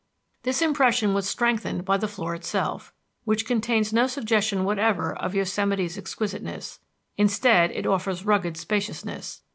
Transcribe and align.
This 0.41 0.63
impression 0.63 1.13
was 1.13 1.29
strengthened 1.29 1.85
by 1.85 1.95
the 1.97 2.07
floor 2.07 2.33
itself, 2.33 2.91
which 3.23 3.45
contains 3.45 3.93
no 3.93 4.07
suggestion 4.07 4.63
whatever 4.63 5.15
of 5.15 5.35
Yosemite's 5.35 5.95
exquisiteness. 5.95 6.79
Instead, 7.17 7.69
it 7.69 7.85
offers 7.85 8.25
rugged 8.25 8.57
spaciousness. 8.57 9.41